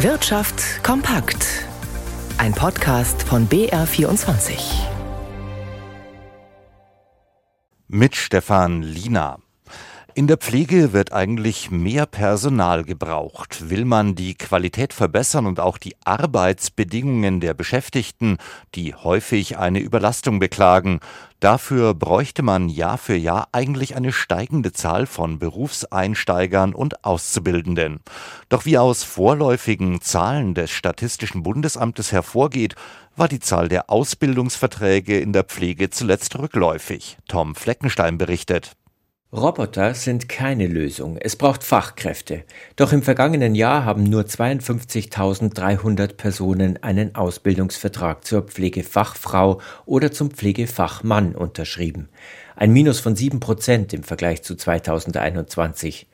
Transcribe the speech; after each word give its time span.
Wirtschaft 0.00 0.84
kompakt. 0.84 1.64
Ein 2.36 2.52
Podcast 2.52 3.22
von 3.22 3.48
BR24. 3.48 4.58
Mit 7.88 8.14
Stefan 8.14 8.82
Lina. 8.82 9.45
In 10.18 10.28
der 10.28 10.38
Pflege 10.38 10.94
wird 10.94 11.12
eigentlich 11.12 11.70
mehr 11.70 12.06
Personal 12.06 12.84
gebraucht. 12.84 13.68
Will 13.68 13.84
man 13.84 14.14
die 14.14 14.34
Qualität 14.34 14.94
verbessern 14.94 15.44
und 15.44 15.60
auch 15.60 15.76
die 15.76 15.94
Arbeitsbedingungen 16.06 17.40
der 17.40 17.52
Beschäftigten, 17.52 18.38
die 18.74 18.94
häufig 18.94 19.58
eine 19.58 19.78
Überlastung 19.78 20.38
beklagen, 20.38 21.00
dafür 21.40 21.92
bräuchte 21.92 22.42
man 22.42 22.70
Jahr 22.70 22.96
für 22.96 23.14
Jahr 23.14 23.48
eigentlich 23.52 23.94
eine 23.94 24.10
steigende 24.10 24.72
Zahl 24.72 25.04
von 25.04 25.38
Berufseinsteigern 25.38 26.74
und 26.74 27.04
Auszubildenden. 27.04 28.00
Doch 28.48 28.64
wie 28.64 28.78
aus 28.78 29.04
vorläufigen 29.04 30.00
Zahlen 30.00 30.54
des 30.54 30.70
Statistischen 30.70 31.42
Bundesamtes 31.42 32.10
hervorgeht, 32.10 32.74
war 33.16 33.28
die 33.28 33.40
Zahl 33.40 33.68
der 33.68 33.90
Ausbildungsverträge 33.90 35.20
in 35.20 35.34
der 35.34 35.44
Pflege 35.44 35.90
zuletzt 35.90 36.38
rückläufig. 36.38 37.18
Tom 37.28 37.54
Fleckenstein 37.54 38.16
berichtet. 38.16 38.76
Roboter 39.32 39.92
sind 39.94 40.28
keine 40.28 40.68
Lösung, 40.68 41.16
es 41.16 41.34
braucht 41.34 41.64
Fachkräfte. 41.64 42.44
Doch 42.76 42.92
im 42.92 43.02
vergangenen 43.02 43.56
Jahr 43.56 43.84
haben 43.84 44.04
nur 44.04 44.22
52.300 44.22 46.14
Personen 46.14 46.80
einen 46.80 47.16
Ausbildungsvertrag 47.16 48.24
zur 48.24 48.42
Pflegefachfrau 48.42 49.60
oder 49.84 50.12
zum 50.12 50.30
Pflegefachmann 50.30 51.34
unterschrieben. 51.34 52.08
Ein 52.54 52.72
Minus 52.72 53.00
von 53.00 53.16
sieben 53.16 53.40
Prozent 53.40 53.92
im 53.92 54.04
Vergleich 54.04 54.44
zu 54.44 54.54
2021. 54.54 56.06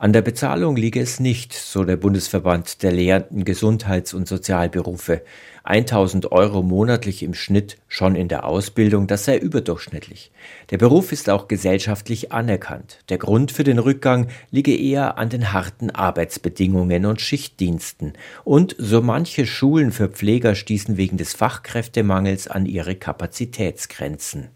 An 0.00 0.14
der 0.14 0.22
Bezahlung 0.22 0.76
liege 0.76 0.98
es 0.98 1.20
nicht, 1.20 1.52
so 1.52 1.84
der 1.84 1.98
Bundesverband 1.98 2.82
der 2.82 2.90
lehrenden 2.90 3.44
Gesundheits- 3.44 4.14
und 4.14 4.26
Sozialberufe. 4.26 5.20
1000 5.64 6.32
Euro 6.32 6.62
monatlich 6.62 7.22
im 7.22 7.34
Schnitt 7.34 7.76
schon 7.86 8.14
in 8.14 8.28
der 8.28 8.46
Ausbildung, 8.46 9.06
das 9.06 9.26
sei 9.26 9.36
überdurchschnittlich. 9.36 10.32
Der 10.70 10.78
Beruf 10.78 11.12
ist 11.12 11.28
auch 11.28 11.48
gesellschaftlich 11.48 12.32
anerkannt. 12.32 13.00
Der 13.10 13.18
Grund 13.18 13.52
für 13.52 13.62
den 13.62 13.78
Rückgang 13.78 14.28
liege 14.50 14.74
eher 14.74 15.18
an 15.18 15.28
den 15.28 15.52
harten 15.52 15.90
Arbeitsbedingungen 15.90 17.04
und 17.04 17.20
Schichtdiensten. 17.20 18.14
Und 18.42 18.74
so 18.78 19.02
manche 19.02 19.44
Schulen 19.44 19.92
für 19.92 20.08
Pfleger 20.08 20.54
stießen 20.54 20.96
wegen 20.96 21.18
des 21.18 21.34
Fachkräftemangels 21.34 22.48
an 22.48 22.64
ihre 22.64 22.94
Kapazitätsgrenzen. 22.94 24.48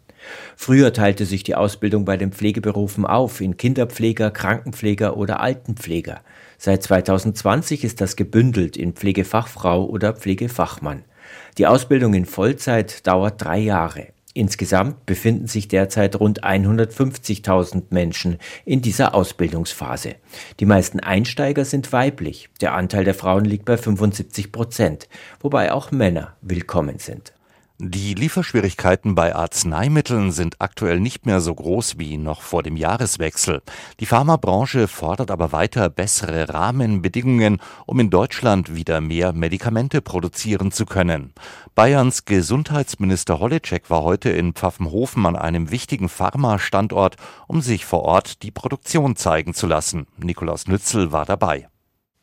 Früher 0.56 0.92
teilte 0.92 1.26
sich 1.26 1.42
die 1.42 1.54
Ausbildung 1.54 2.04
bei 2.04 2.16
den 2.16 2.32
Pflegeberufen 2.32 3.04
auf 3.06 3.40
in 3.40 3.56
Kinderpfleger, 3.56 4.30
Krankenpfleger 4.30 5.16
oder 5.16 5.40
Altenpfleger. 5.40 6.20
Seit 6.58 6.82
2020 6.82 7.84
ist 7.84 8.00
das 8.00 8.16
gebündelt 8.16 8.76
in 8.76 8.94
Pflegefachfrau 8.94 9.84
oder 9.84 10.14
Pflegefachmann. 10.14 11.04
Die 11.58 11.66
Ausbildung 11.66 12.14
in 12.14 12.26
Vollzeit 12.26 13.06
dauert 13.06 13.42
drei 13.42 13.58
Jahre. 13.58 14.08
Insgesamt 14.36 15.06
befinden 15.06 15.46
sich 15.46 15.68
derzeit 15.68 16.18
rund 16.18 16.42
150.000 16.42 17.84
Menschen 17.90 18.38
in 18.64 18.82
dieser 18.82 19.14
Ausbildungsphase. 19.14 20.16
Die 20.58 20.66
meisten 20.66 20.98
Einsteiger 20.98 21.64
sind 21.64 21.92
weiblich. 21.92 22.48
Der 22.60 22.74
Anteil 22.74 23.04
der 23.04 23.14
Frauen 23.14 23.44
liegt 23.44 23.64
bei 23.64 23.76
75 23.76 24.50
Prozent, 24.50 25.08
wobei 25.38 25.70
auch 25.70 25.92
Männer 25.92 26.34
willkommen 26.42 26.98
sind. 26.98 27.32
Die 27.80 28.14
Lieferschwierigkeiten 28.14 29.16
bei 29.16 29.34
Arzneimitteln 29.34 30.30
sind 30.30 30.60
aktuell 30.60 31.00
nicht 31.00 31.26
mehr 31.26 31.40
so 31.40 31.52
groß 31.52 31.98
wie 31.98 32.18
noch 32.18 32.40
vor 32.40 32.62
dem 32.62 32.76
Jahreswechsel. 32.76 33.62
Die 33.98 34.06
Pharmabranche 34.06 34.86
fordert 34.86 35.32
aber 35.32 35.50
weiter 35.50 35.90
bessere 35.90 36.54
Rahmenbedingungen, 36.54 37.60
um 37.84 37.98
in 37.98 38.10
Deutschland 38.10 38.76
wieder 38.76 39.00
mehr 39.00 39.32
Medikamente 39.32 40.02
produzieren 40.02 40.70
zu 40.70 40.86
können. 40.86 41.32
Bayerns 41.74 42.26
Gesundheitsminister 42.26 43.40
Holleczek 43.40 43.90
war 43.90 44.04
heute 44.04 44.30
in 44.30 44.52
Pfaffenhofen 44.52 45.26
an 45.26 45.34
einem 45.34 45.72
wichtigen 45.72 46.08
Pharma-Standort, 46.08 47.16
um 47.48 47.60
sich 47.60 47.84
vor 47.84 48.02
Ort 48.02 48.44
die 48.44 48.52
Produktion 48.52 49.16
zeigen 49.16 49.52
zu 49.52 49.66
lassen. 49.66 50.06
Nikolaus 50.16 50.68
Nützel 50.68 51.10
war 51.10 51.26
dabei. 51.26 51.66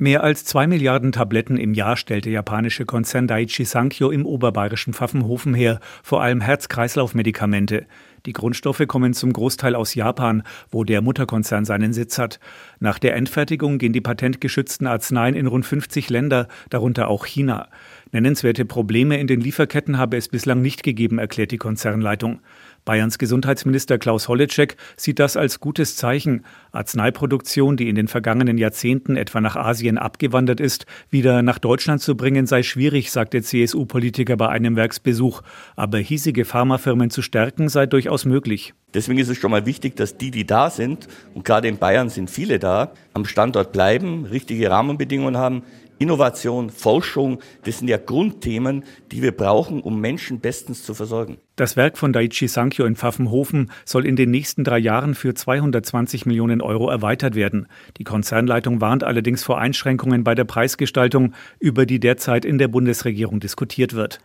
Mehr 0.01 0.23
als 0.23 0.45
zwei 0.45 0.65
Milliarden 0.65 1.11
Tabletten 1.11 1.57
im 1.57 1.75
Jahr 1.75 1.95
stellt 1.95 2.25
der 2.25 2.31
japanische 2.31 2.85
Konzern 2.85 3.27
Daiichi 3.27 3.65
Sankyo 3.65 4.09
im 4.09 4.25
oberbayerischen 4.25 4.95
Pfaffenhofen 4.95 5.53
her, 5.53 5.79
vor 6.01 6.23
allem 6.23 6.41
Herz-Kreislauf-Medikamente. 6.41 7.85
Die 8.25 8.33
Grundstoffe 8.33 8.81
kommen 8.87 9.13
zum 9.13 9.31
Großteil 9.31 9.75
aus 9.75 9.93
Japan, 9.93 10.41
wo 10.71 10.83
der 10.83 11.03
Mutterkonzern 11.03 11.65
seinen 11.65 11.93
Sitz 11.93 12.17
hat. 12.17 12.39
Nach 12.79 12.97
der 12.97 13.15
Endfertigung 13.15 13.77
gehen 13.77 13.93
die 13.93 14.01
patentgeschützten 14.01 14.87
Arzneien 14.87 15.35
in 15.35 15.45
rund 15.45 15.67
50 15.67 16.09
Länder, 16.09 16.47
darunter 16.71 17.07
auch 17.07 17.27
China. 17.27 17.67
Nennenswerte 18.11 18.65
Probleme 18.65 19.19
in 19.19 19.27
den 19.27 19.39
Lieferketten 19.39 19.99
habe 19.99 20.17
es 20.17 20.29
bislang 20.29 20.63
nicht 20.63 20.81
gegeben, 20.81 21.19
erklärt 21.19 21.51
die 21.51 21.57
Konzernleitung. 21.57 22.39
Bayerns 22.85 23.17
Gesundheitsminister 23.17 23.97
Klaus 23.97 24.27
Holleczek 24.27 24.75
sieht 24.97 25.19
das 25.19 25.37
als 25.37 25.59
gutes 25.59 25.95
Zeichen. 25.95 26.45
Arzneiproduktion, 26.71 27.77
die 27.77 27.89
in 27.89 27.95
den 27.95 28.07
vergangenen 28.07 28.57
Jahrzehnten 28.57 29.17
etwa 29.17 29.41
nach 29.41 29.55
Asien 29.55 29.97
abgewandert 29.97 30.59
ist, 30.59 30.85
wieder 31.09 31.41
nach 31.43 31.59
Deutschland 31.59 32.01
zu 32.01 32.17
bringen, 32.17 32.47
sei 32.47 32.63
schwierig, 32.63 33.11
sagt 33.11 33.33
der 33.33 33.43
CSU-Politiker 33.43 34.35
bei 34.37 34.49
einem 34.49 34.75
Werksbesuch. 34.75 35.41
Aber 35.75 35.99
hiesige 35.99 36.45
Pharmafirmen 36.45 37.09
zu 37.09 37.21
stärken, 37.21 37.69
sei 37.69 37.85
durchaus 37.85 38.25
möglich. 38.25 38.73
Deswegen 38.93 39.19
ist 39.19 39.29
es 39.29 39.37
schon 39.37 39.51
mal 39.51 39.65
wichtig, 39.65 39.95
dass 39.95 40.17
die, 40.17 40.31
die 40.31 40.45
da 40.45 40.69
sind, 40.69 41.07
und 41.33 41.45
gerade 41.45 41.67
in 41.67 41.77
Bayern 41.77 42.09
sind 42.09 42.29
viele 42.29 42.59
da, 42.59 42.91
am 43.13 43.25
Standort 43.25 43.71
bleiben, 43.71 44.25
richtige 44.25 44.69
Rahmenbedingungen 44.69 45.37
haben, 45.37 45.63
Innovation, 46.01 46.71
Forschung, 46.71 47.39
das 47.63 47.77
sind 47.77 47.87
ja 47.87 47.97
Grundthemen, 47.97 48.85
die 49.11 49.21
wir 49.21 49.31
brauchen, 49.31 49.81
um 49.81 50.01
Menschen 50.01 50.39
bestens 50.39 50.83
zu 50.83 50.95
versorgen. 50.95 51.37
Das 51.55 51.77
Werk 51.77 51.95
von 51.99 52.11
Daiichi 52.11 52.47
Sankyo 52.47 52.85
in 52.85 52.95
Pfaffenhofen 52.95 53.69
soll 53.85 54.07
in 54.07 54.15
den 54.15 54.31
nächsten 54.31 54.63
drei 54.63 54.79
Jahren 54.79 55.13
für 55.13 55.35
220 55.35 56.25
Millionen 56.25 56.61
Euro 56.61 56.89
erweitert 56.89 57.35
werden. 57.35 57.67
Die 57.97 58.03
Konzernleitung 58.03 58.81
warnt 58.81 59.03
allerdings 59.03 59.43
vor 59.43 59.59
Einschränkungen 59.59 60.23
bei 60.23 60.33
der 60.33 60.45
Preisgestaltung, 60.45 61.33
über 61.59 61.85
die 61.85 61.99
derzeit 61.99 62.45
in 62.45 62.57
der 62.57 62.67
Bundesregierung 62.67 63.39
diskutiert 63.39 63.93
wird. 63.93 64.19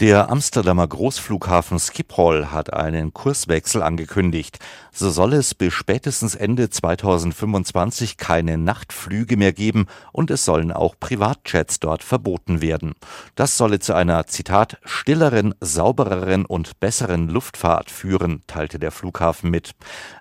Der 0.00 0.30
Amsterdamer 0.30 0.88
Großflughafen 0.88 1.78
Schiphol 1.78 2.50
hat 2.50 2.72
einen 2.72 3.12
Kurswechsel 3.12 3.82
angekündigt. 3.82 4.58
So 4.90 5.10
soll 5.10 5.34
es 5.34 5.54
bis 5.54 5.74
spätestens 5.74 6.34
Ende 6.34 6.70
2025 6.70 8.16
keine 8.16 8.56
Nachtflüge 8.56 9.36
mehr 9.36 9.52
geben 9.52 9.86
und 10.10 10.30
es 10.30 10.46
sollen 10.46 10.72
auch 10.72 10.94
Privatjets 10.98 11.78
dort 11.78 12.02
verboten 12.02 12.62
werden. 12.62 12.94
Das 13.34 13.58
solle 13.58 13.80
zu 13.80 13.94
einer, 13.94 14.26
Zitat, 14.26 14.78
stilleren, 14.84 15.54
saubereren 15.60 16.46
und 16.46 16.80
besseren 16.80 17.28
Luftfahrt 17.28 17.90
führen, 17.90 18.42
teilte 18.46 18.78
der 18.78 18.92
Flughafen 18.92 19.50
mit. 19.50 19.72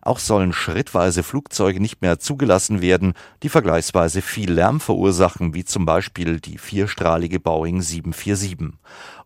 Auch 0.02 0.20
sollen 0.20 0.52
schrittweise 0.52 1.24
Flugzeuge 1.24 1.80
nicht 1.80 2.02
mehr 2.02 2.20
zugelassen 2.20 2.82
werden, 2.82 3.14
die 3.42 3.50
vergleichsweise 3.50 4.22
viel 4.22 4.52
Lärm 4.52 4.82
verursachen, 4.82 5.54
wie 5.54 5.64
zum 5.64 5.86
Beispiel 5.86 6.42
die 6.42 6.58
vierstrahlige 6.58 7.40
Boeing 7.40 7.82
747. 7.82 8.74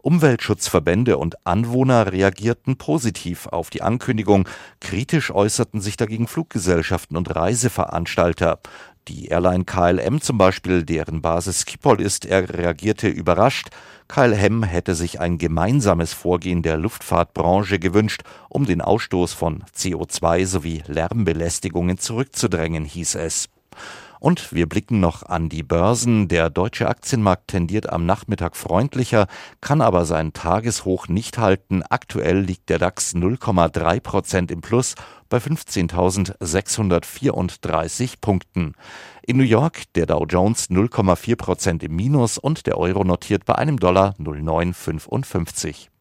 Umweltschutzverbände 0.05 1.17
und 1.17 1.47
Anwohner 1.47 2.11
reagierten 2.11 2.77
positiv 2.77 3.47
auf 3.47 3.71
die 3.71 3.81
Ankündigung. 3.81 4.47
Kritisch 4.79 5.31
äußerten 5.31 5.81
sich 5.81 5.97
dagegen 5.97 6.27
Fluggesellschaften 6.27 7.17
und 7.17 7.35
Reiseveranstalter. 7.35 8.59
Die 9.07 9.29
Airline 9.29 9.65
KLM 9.65 10.21
zum 10.21 10.37
Beispiel, 10.37 10.83
deren 10.83 11.23
Basis 11.23 11.65
Schiphol 11.67 12.01
ist, 12.01 12.25
er 12.25 12.47
reagierte 12.53 13.07
überrascht. 13.07 13.69
KLM 14.07 14.61
hätte 14.61 14.93
sich 14.93 15.19
ein 15.19 15.39
gemeinsames 15.39 16.13
Vorgehen 16.13 16.61
der 16.61 16.77
Luftfahrtbranche 16.77 17.79
gewünscht, 17.79 18.21
um 18.47 18.67
den 18.67 18.81
Ausstoß 18.81 19.33
von 19.33 19.63
CO2 19.75 20.45
sowie 20.45 20.83
Lärmbelästigungen 20.85 21.97
zurückzudrängen, 21.97 22.85
hieß 22.85 23.15
es. 23.15 23.49
Und 24.25 24.53
wir 24.53 24.67
blicken 24.67 24.99
noch 24.99 25.21
an 25.21 25.49
die 25.49 25.61
Börsen. 25.61 26.27
Der 26.27 26.49
deutsche 26.49 26.87
Aktienmarkt 26.87 27.49
tendiert 27.49 27.87
am 27.87 28.07
Nachmittag 28.07 28.55
freundlicher, 28.55 29.27
kann 29.61 29.81
aber 29.81 30.05
sein 30.05 30.33
Tageshoch 30.33 31.07
nicht 31.07 31.37
halten. 31.37 31.83
Aktuell 31.87 32.39
liegt 32.39 32.69
der 32.69 32.79
DAX 32.79 33.13
0,3 33.13 33.99
Prozent 33.99 34.49
im 34.49 34.61
Plus 34.61 34.95
bei 35.29 35.37
15.634 35.37 38.13
Punkten. 38.19 38.73
In 39.21 39.37
New 39.37 39.43
York 39.43 39.83
der 39.93 40.07
Dow 40.07 40.25
Jones 40.27 40.71
0,4 40.71 41.35
Prozent 41.35 41.83
im 41.83 41.95
Minus 41.95 42.39
und 42.39 42.65
der 42.65 42.79
Euro 42.79 43.03
notiert 43.03 43.45
bei 43.45 43.53
einem 43.53 43.77
Dollar 43.77 44.15
0,955. 44.17 45.91